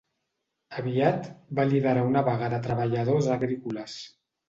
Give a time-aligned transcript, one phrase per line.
[0.83, 1.29] Aviat,
[1.61, 4.05] va liderar una vaga de treballadors agrícoles.